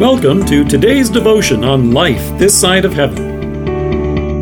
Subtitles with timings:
[0.00, 4.40] Welcome to today's devotion on life this side of heaven.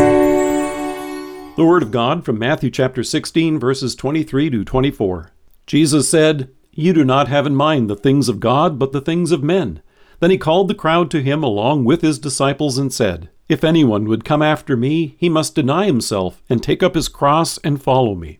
[1.56, 5.32] The Word of God from Matthew chapter 16, verses 23 to 24.
[5.66, 9.32] Jesus said, You do not have in mind the things of God, but the things
[9.32, 9.82] of men.
[10.20, 14.04] Then he called the crowd to him along with his disciples and said, If anyone
[14.04, 18.14] would come after me, he must deny himself and take up his cross and follow
[18.14, 18.38] me.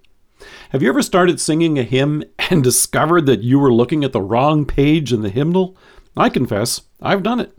[0.71, 4.23] Have you ever started singing a hymn and discovered that you were looking at the
[4.23, 5.77] wrong page in the hymnal?
[6.17, 7.53] I confess, I've done it.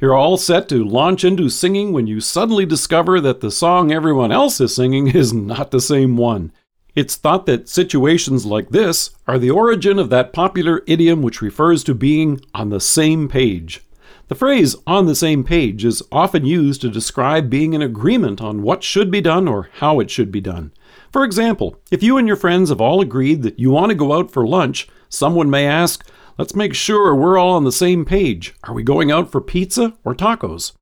[0.00, 4.32] You're all set to launch into singing when you suddenly discover that the song everyone
[4.32, 6.52] else is singing is not the same one.
[6.94, 11.82] It's thought that situations like this are the origin of that popular idiom which refers
[11.84, 13.80] to being on the same page.
[14.28, 18.62] The phrase on the same page is often used to describe being in agreement on
[18.62, 20.72] what should be done or how it should be done.
[21.10, 24.12] For example, if you and your friends have all agreed that you want to go
[24.12, 26.06] out for lunch, someone may ask,
[26.38, 28.54] Let's make sure we're all on the same page.
[28.64, 30.72] Are we going out for pizza or tacos?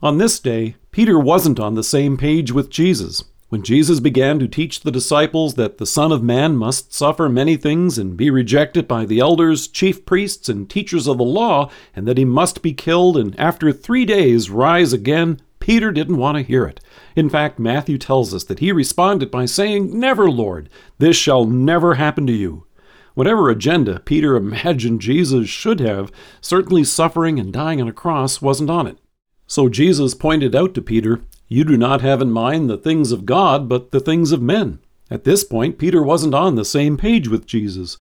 [0.00, 3.24] On this day, Peter wasn't on the same page with Jesus.
[3.48, 7.56] When Jesus began to teach the disciples that the Son of Man must suffer many
[7.56, 12.06] things and be rejected by the elders, chief priests, and teachers of the law, and
[12.06, 16.42] that he must be killed and after three days rise again, Peter didn't want to
[16.42, 16.80] hear it.
[17.14, 21.94] In fact, Matthew tells us that he responded by saying, Never, Lord, this shall never
[21.94, 22.66] happen to you.
[23.14, 26.10] Whatever agenda Peter imagined Jesus should have,
[26.40, 28.98] certainly suffering and dying on a cross wasn't on it.
[29.46, 33.26] So Jesus pointed out to Peter, You do not have in mind the things of
[33.26, 34.78] God, but the things of men.
[35.10, 37.98] At this point, Peter wasn't on the same page with Jesus.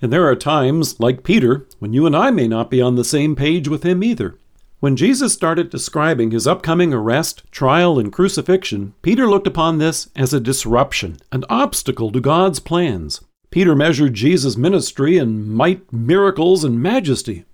[0.00, 3.04] And there are times, like Peter, when you and I may not be on the
[3.04, 4.38] same page with him either.
[4.80, 10.34] When Jesus started describing his upcoming arrest, trial, and crucifixion, Peter looked upon this as
[10.34, 13.20] a disruption, an obstacle to God's plans.
[13.54, 17.44] Peter measured Jesus' ministry in might, miracles, and majesty.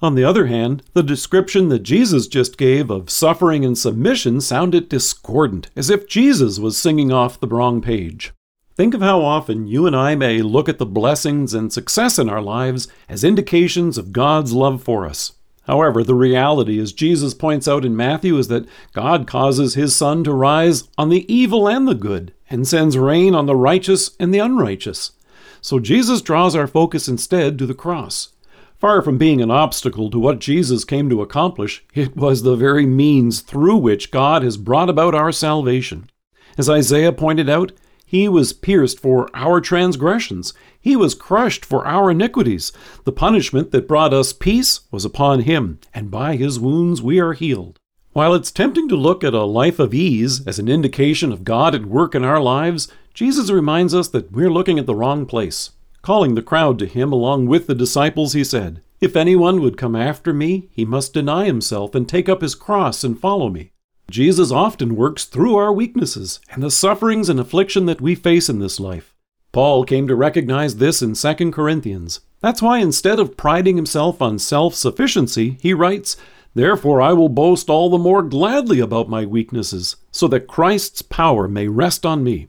[0.00, 4.88] On the other hand, the description that Jesus just gave of suffering and submission sounded
[4.88, 8.32] discordant, as if Jesus was singing off the wrong page.
[8.74, 12.30] Think of how often you and I may look at the blessings and success in
[12.30, 15.32] our lives as indications of God's love for us.
[15.64, 20.24] However, the reality, as Jesus points out in Matthew, is that God causes his sun
[20.24, 24.32] to rise on the evil and the good, and sends rain on the righteous and
[24.32, 25.12] the unrighteous.
[25.60, 28.30] So Jesus draws our focus instead to the cross.
[28.78, 32.86] Far from being an obstacle to what Jesus came to accomplish, it was the very
[32.86, 36.08] means through which God has brought about our salvation.
[36.56, 37.72] As Isaiah pointed out,
[38.06, 40.54] he was pierced for our transgressions.
[40.80, 42.72] He was crushed for our iniquities.
[43.04, 47.34] The punishment that brought us peace was upon him, and by his wounds we are
[47.34, 47.79] healed.
[48.12, 51.76] While it's tempting to look at a life of ease as an indication of God
[51.76, 55.70] at work in our lives, Jesus reminds us that we're looking at the wrong place.
[56.02, 59.94] Calling the crowd to him along with the disciples, he said, If anyone would come
[59.94, 63.70] after me, he must deny himself and take up his cross and follow me.
[64.10, 68.58] Jesus often works through our weaknesses and the sufferings and affliction that we face in
[68.58, 69.14] this life.
[69.52, 72.20] Paul came to recognize this in 2 Corinthians.
[72.40, 76.16] That's why instead of priding himself on self sufficiency, he writes,
[76.54, 81.46] Therefore I will boast all the more gladly about my weaknesses, so that Christ's power
[81.46, 82.48] may rest on me.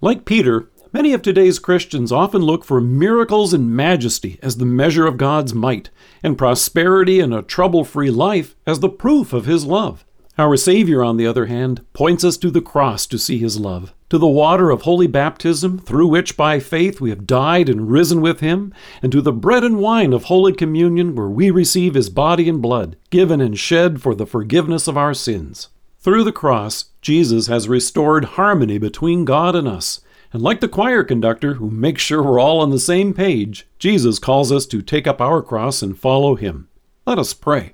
[0.00, 5.06] Like Peter, many of today's Christians often look for miracles and majesty as the measure
[5.06, 5.90] of God's might,
[6.22, 10.04] and prosperity and a trouble free life as the proof of His love.
[10.38, 13.92] Our Savior, on the other hand, points us to the cross to see His love,
[14.12, 18.20] to the water of holy baptism, through which by faith we have died and risen
[18.20, 22.10] with Him, and to the bread and wine of Holy Communion, where we receive His
[22.10, 25.70] body and blood, given and shed for the forgiveness of our sins.
[25.98, 30.02] Through the cross, Jesus has restored harmony between God and us.
[30.30, 34.18] And like the choir conductor who makes sure we're all on the same page, Jesus
[34.18, 36.68] calls us to take up our cross and follow him.
[37.06, 37.72] Let us pray.